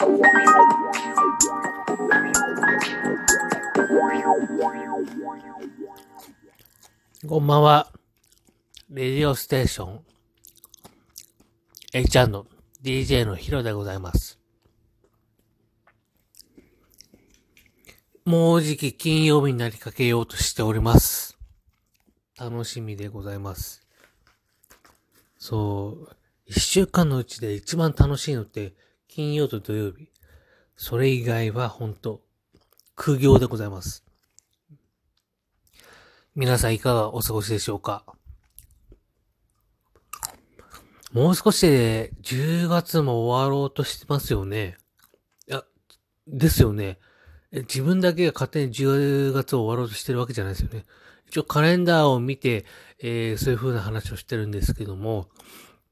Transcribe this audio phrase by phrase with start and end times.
[0.00, 0.06] こ
[7.40, 7.92] んばんは。
[8.90, 10.00] レディオステーション
[11.94, 12.18] H&
[12.80, 14.38] DJ のヒロでございます。
[18.24, 21.36] もうじき金曜日になりかけようとしております。
[22.38, 23.84] 楽しみでございます。
[25.38, 28.74] そう、一週間のうちで一番楽しいのって
[29.18, 30.10] 金曜と土曜日。
[30.76, 32.22] それ以外は本当
[32.94, 34.04] 苦行でございます。
[36.36, 38.04] 皆さんいかがお過ごしでしょうか？
[41.12, 44.76] もう少しで10月も終わろうとしてますよね。
[45.48, 45.64] いや、
[46.28, 47.00] ですよね。
[47.50, 50.84] 自分だけが勝手に10月を終わろうとしてるわけじゃないですよね。
[51.26, 52.66] 一応カレンダーを見て、
[53.00, 55.28] えー、そういう風な話をしてるんですけども、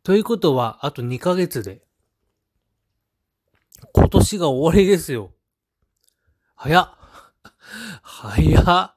[0.04, 1.82] ということは、あと2ヶ月で、
[3.92, 5.32] 今年が終わりですよ。
[6.54, 6.90] 早っ。
[8.02, 8.96] 早っ。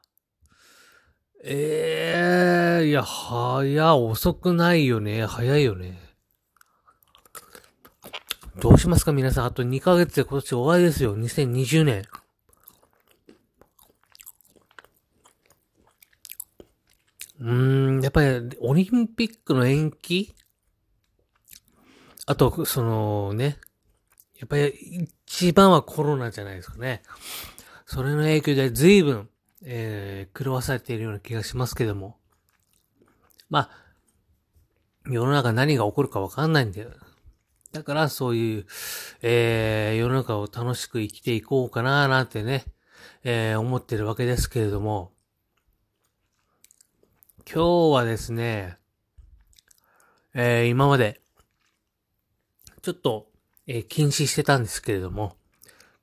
[1.43, 5.25] ええー、いや、早、遅くないよね。
[5.25, 5.99] 早いよね。
[8.59, 9.45] どうしますか皆さん。
[9.45, 11.17] あと2ヶ月で今年終わりですよ。
[11.17, 12.03] 2020年。
[17.39, 20.35] うーん、やっぱりオリンピックの延期？
[22.25, 23.57] あと、そのね、
[24.39, 27.03] やっぱり一番はコロナじゃないですかね。
[27.85, 29.29] それの影響で随分、
[29.63, 32.17] えー、狂わされているような気がしますけども。
[33.49, 33.69] まあ、
[35.09, 36.91] 世の中何が起こるかわかんないんだよ。
[37.71, 38.65] だからそういう、
[39.21, 42.63] えー、世の中を楽しく生きていこうかななんてね、
[43.23, 45.11] えー、思ってるわけですけれども、
[47.51, 48.77] 今日はですね、
[50.33, 51.19] えー、今まで、
[52.81, 53.28] ちょっと、
[53.71, 55.35] えー、禁止してたんですけれども、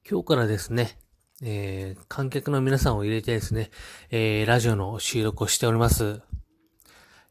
[0.09, 0.98] 今日からですね、
[1.42, 3.70] えー、観客の皆さんを入れてですね、
[4.12, 6.20] えー、ラジオの収録をしております。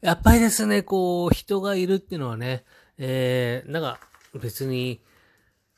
[0.02, 2.64] やっぱりですね、こう、人がいるっていうのはね、
[2.98, 3.98] えー、なんか
[4.34, 5.00] 別に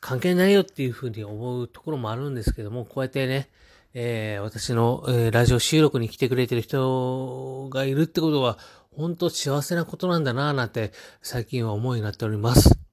[0.00, 3.50] 関係ないよっていうふうに思うところもあるんですけども、こうやってね、
[3.94, 8.58] えー、私の、えー、ラジオ収録に来てくれてる人がいるってことは、
[8.90, 10.90] 本当幸せなことなんだなぁなんて
[11.22, 12.87] 最近は思いになっております。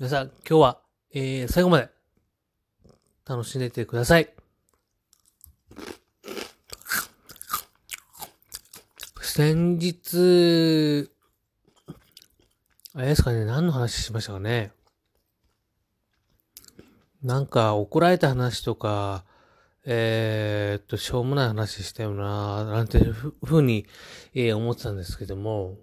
[0.00, 0.80] 皆さん、今日は、
[1.12, 1.88] えー、最後まで
[3.28, 4.32] 楽しんでいてください。
[9.20, 11.10] 先日、
[12.94, 14.70] あれですかね、何の話しましたかね。
[17.20, 19.24] なんか怒られた話とか、
[19.84, 23.84] えー、っと、しょうもない話したよな、なんていうふうに、
[24.32, 25.76] えー、思ってたんですけども、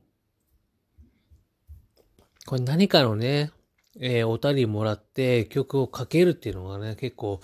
[2.45, 3.51] これ何かのね、
[3.99, 7.39] えー、おたりもらって曲をかけるっていうのがね、結構、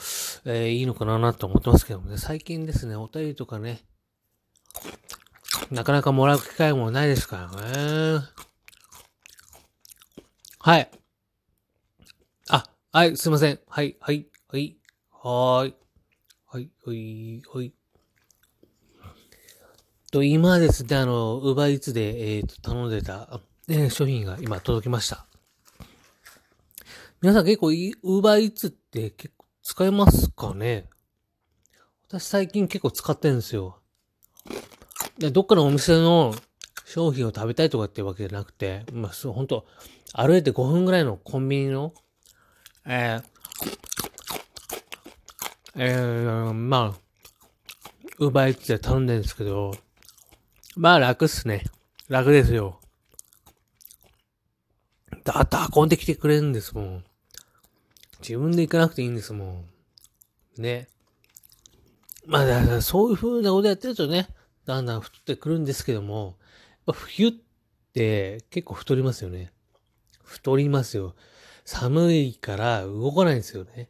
[0.45, 3.81] えー、いいのかなと思ってますけどもね、最近ですね、おたりとかね、
[5.69, 8.25] なかなかもらう機会もないですからね。
[10.59, 10.91] はい。
[12.49, 13.59] あ、はい、すいません。
[13.67, 14.77] はい、はい、はい、
[15.11, 15.75] はーい。
[16.47, 17.73] はい、はい、はい。
[20.11, 23.39] と、今ですね、あの、ウーバーイーツで、えっ、ー、と、頼んでた、
[23.69, 25.30] えー、商品が今届きました。
[27.21, 30.89] 皆さん結構、ウーバーイーツって結構使えますかね？
[32.07, 33.77] 私最近結構使ってるんですよ。
[35.19, 36.33] で、どっかのお店の
[36.83, 39.67] 商品を食べたいとかっていうわけじゃなくて、まあ、そう、ほんと、
[40.13, 41.93] 歩いて5分ぐらいのコンビニの、
[42.87, 43.23] えー、
[45.75, 46.99] えー、まあ、
[48.17, 49.73] ウーバーイーツで頼んでるんですけど、
[50.75, 51.65] まあ楽っすね。
[52.09, 52.81] 楽ですよ。
[55.23, 57.05] だって運んできてくれるんですもん。
[58.21, 59.65] 自分で行かなくていいんですも
[60.57, 60.61] ん。
[60.61, 60.87] ね。
[62.25, 64.27] まあ、だからそういう風なことやってるとね、
[64.65, 66.37] だんだん太ってくるんですけども、
[66.91, 67.31] 冬っ
[67.93, 69.51] て結構太りますよね。
[70.23, 71.15] 太りますよ。
[71.65, 73.89] 寒いから動かないんですよね。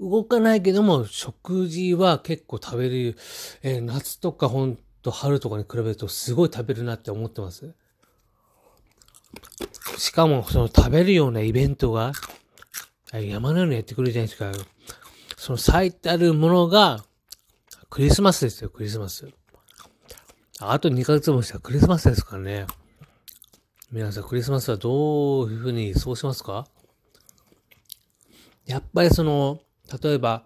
[0.00, 3.16] 動かないけども、食事は結構食べる、
[3.62, 7.74] えー、夏とかほんと春とかに比べるとすごい食べるなって思ってます。
[9.98, 12.12] しかも、その食べるようなイベントが、
[13.20, 14.52] 山のようにやってくるじゃないですか。
[15.36, 17.04] その咲いてあるものが、
[17.90, 19.28] クリスマスですよ、クリスマス。
[20.60, 22.66] あと2ヶ月もしたらクリスマスですからね。
[23.90, 26.66] 皆さん、クリスマスはどういうふうに過ごしますか？
[28.64, 29.60] やっぱりその、
[30.02, 30.44] 例えば、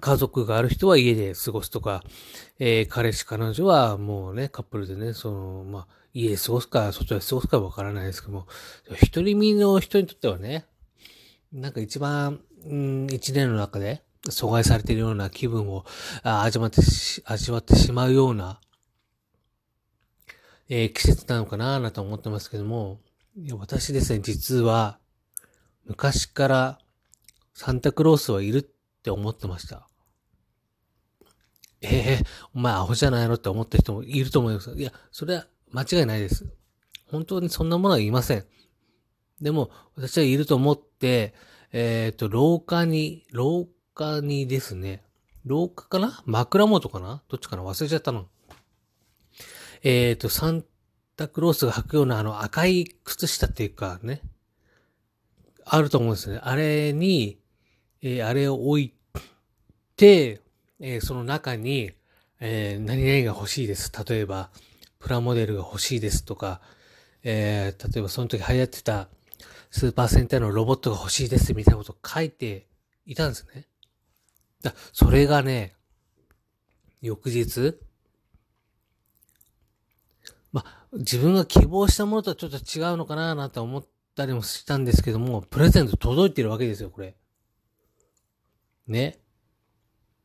[0.00, 2.02] 家族がある人は家で過ごすとか、
[2.58, 8.46] えー、彼氏、彼女はもうね、カップルでね、その、まあ、家で過ごすか、外で過ごすかわからないですけども、
[8.94, 10.64] 一人身の人にとってはね、
[11.52, 15.84] なんか一番、うん、一年の中で阻害されているような気分を
[16.22, 18.60] 味わってし、味わってしまうような、
[20.68, 23.00] えー、季節なのかなぁと思ってますけども、
[23.58, 24.98] 私ですね、実は、
[25.84, 26.78] 昔から
[27.54, 28.62] サンタクロースはいるっ
[29.02, 29.88] て思ってました。
[31.82, 34.70] ええー、お前アホじゃないのって思った人もいると思います。
[34.70, 36.46] いや、それは間違いないです。
[37.08, 38.46] 本当にそんなものはいません。
[39.42, 41.34] でも、私はいると思って、
[41.72, 45.02] えっ、ー、と、廊下に、廊下にですね、
[45.44, 46.22] 廊下かな？
[46.24, 47.22] 枕元かな？
[47.28, 47.64] どっちかな？
[47.64, 48.28] 忘れちゃったの。
[49.82, 50.64] えっ、ー、と、サン
[51.16, 54.22] タクロースが履くようなあの赤い靴下っていうかね、
[55.64, 56.40] あると思うんですね。
[56.40, 57.38] あれに、
[58.00, 58.94] えー、あれを置い
[59.96, 60.40] て、
[60.78, 61.90] えー、その中に、
[62.38, 63.90] えー、何々が欲しいです。
[64.08, 64.50] 例えば、
[65.00, 66.60] プラモデルが欲しいですとか、
[67.24, 69.08] えー、例えばその時流行ってた
[69.72, 72.68] スーパー戦隊のロボットが欲しいですみたいなことを書いて
[73.06, 73.66] いたんですね。
[74.62, 75.74] だそれがね、
[77.00, 77.78] 翌日、
[80.52, 83.84] ま自分が希望したものとはちょっと違うのかななんて思っ
[84.14, 87.16] たりもしたんですけども、プレゼント届いてるわけですよ、これ。
[88.86, 89.18] ね。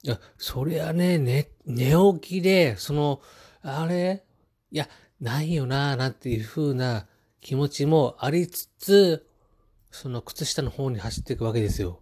[0.03, 3.21] いや、そりゃね、ね、寝起きで、その、
[3.61, 4.25] あれ？
[4.71, 4.89] いや、
[5.21, 7.07] ないよなーなんていう風な
[7.39, 9.25] 気持ちもありつつ、
[9.91, 12.01] その靴下の方に走っていくわけですよ。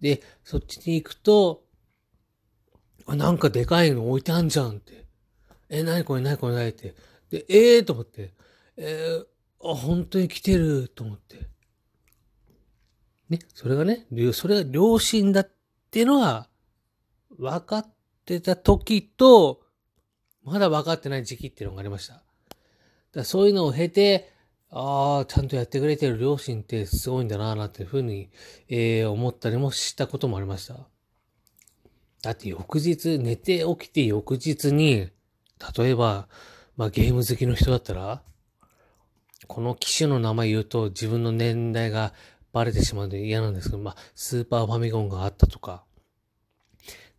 [0.00, 1.64] で、そっちに行くと、
[3.06, 5.06] あ、なんかでかいの置いてあんじゃんって。
[5.68, 6.94] え、なにこれなにこれなにって。
[7.30, 8.34] で、ええー、と思って。
[8.76, 11.48] えー、あ、本当に来てると思って。
[13.28, 15.50] ね、それがね、それが良心だっ
[15.90, 16.48] ていうのは、
[17.30, 17.94] 分かっ
[18.26, 19.62] てた時と、
[20.42, 22.22] まだ分かってない時期っていうのがありました。
[23.12, 24.32] だそういうのを経て、
[24.74, 28.30] ああ、ちゃんとやってくれてる両親ってすごいんだな、なんていうふうに、
[28.68, 30.88] えー、思ったりもしたこともありました。
[32.22, 35.10] だって翌日、寝て起きて翌日に、
[35.76, 36.26] 例えば、
[36.76, 38.22] まあゲーム好きの人だったら、
[39.46, 42.14] この機種の名前言うと自分の年代が
[42.52, 45.84] バレてしまうので嫌なんですけど、まあ、スーパーファミコンがあったとか、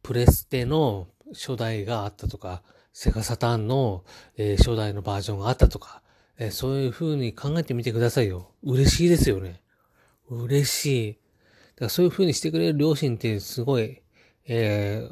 [0.01, 2.63] プレステの初代があったとか、
[2.93, 4.05] セガサターンの、
[4.37, 6.02] えー、初代のバージョンがあったとか、
[6.37, 8.51] えー、そういう風に考えてみてくださいよ。
[8.63, 9.61] 嬉しいですよね。
[10.29, 11.13] 嬉しい。
[11.13, 11.19] だ
[11.79, 14.01] からそういう風にしてくれる両親ってすごい、
[14.45, 15.07] え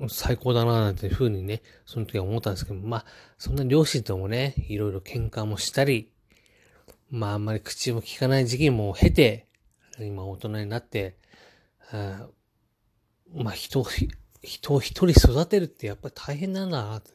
[0.00, 3.04] ー、最高だななんていう風にね、その時は思ったんですけど、まあ、
[3.38, 6.12] そんな両親ともね、いろいろ喧嘩もしたり、
[7.10, 9.46] まああんまり口も聞かない時期も経て、
[9.98, 11.16] 今大人になって、
[13.34, 13.86] まあ人を、
[14.42, 17.10] 人を一人育てるってやっぱり大変なんだな、って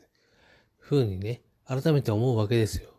[0.79, 2.89] ふうにね、改めて思うわけですよ。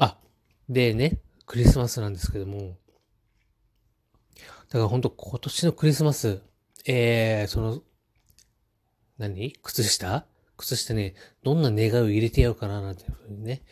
[0.00, 0.18] あ、
[0.68, 2.76] でね、クリスマスなんですけども、
[4.68, 6.42] だから本当今年のクリスマス、
[6.86, 7.82] えー、その、
[9.16, 9.52] 何？
[9.62, 10.26] 靴下？
[10.58, 13.62] 靴下にどんな願いを入れてやろうかななんていうふうにね、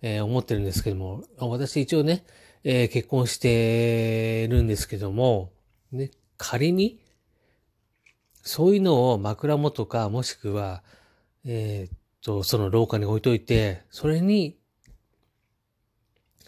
[0.00, 2.24] えー、思ってるんですけども、私一応ね、
[2.64, 5.52] えー、結婚してるんですけども、
[5.92, 7.00] ね、仮に、
[8.42, 10.82] そういうのを枕元か、もしくは、
[11.44, 14.56] えー、っと、その廊下に置いといて、それに、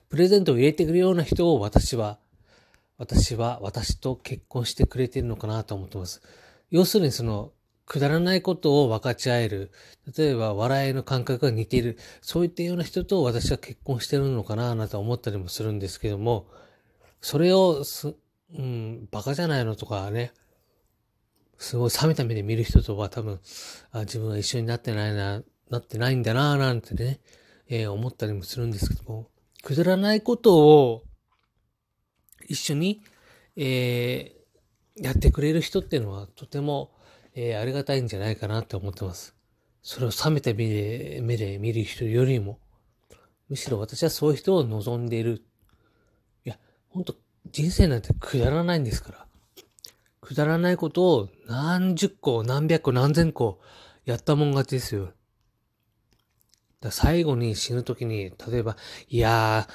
[0.09, 2.19] プレゼントを入れてくるような人を私は、
[2.97, 6.23] 私は、私と結婚してくれてるのかなと思ってます。
[6.71, 7.53] 要するにその、
[7.87, 9.71] くだらないことを分かち合える。
[10.17, 11.97] 例えば、笑いの感覚が似ている。
[12.21, 16.47] そういったような人と私は結婚してるのかな、なんて思ったりもするんですけども、
[17.21, 18.15] それをす、
[18.57, 20.33] うん、バカじゃないのとかね、
[21.59, 23.41] すごい冷めた目で見る人とは多分、
[23.91, 27.21] あ自分は一緒になってないな、なってないんだな、なんてね、
[27.69, 29.31] えー、思ったりもするんですけども、
[29.69, 31.03] くだらないことを
[32.47, 33.03] 一緒に、
[33.55, 36.91] えー、やってくれる人っていうのはとても、
[37.35, 39.37] えー、ありがたいんじゃないかなって思ってます。
[39.83, 42.61] それを冷めた目で、目で見る人よりも、
[43.51, 45.43] むしろ私はそういう人を望んでいる。
[46.47, 46.59] いや、
[46.89, 47.17] ほんと、
[47.53, 49.27] 人生なんてくだらないんですから。
[50.23, 53.61] くだらないことを何十個、何百個、何千個
[54.07, 55.13] やったもん勝ちですよ。
[56.81, 58.77] だ最後に死ぬ時に、例えば、
[59.09, 59.73] いやー、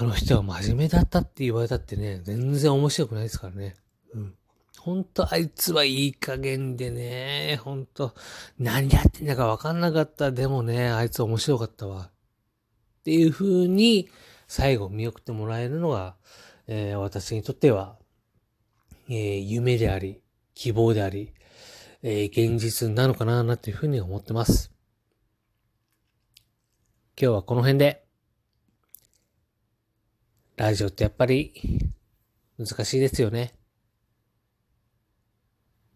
[0.00, 3.76] あの人は真面目だったって言われたってね、全然面白くないですからね。
[4.14, 4.34] うん。
[4.78, 8.14] ほんとあいつはいい加減でね、ほんと、
[8.58, 10.30] 何やってんだかわかんなかった。
[10.32, 12.10] でもね、あいつ面白かったわ。
[13.00, 14.08] っていう風に、
[14.46, 16.16] 最後見送ってもらえるのが、
[16.66, 17.96] えー、私にとっては、
[19.08, 20.22] えー、夢であり、
[20.54, 21.32] 希望であり、
[22.02, 24.77] えー、現実なのかな、なっていうふうに思ってます。
[27.20, 28.04] 今日はこの辺で、
[30.54, 31.52] ラジオってやっぱり
[32.56, 33.57] 難しいですよね。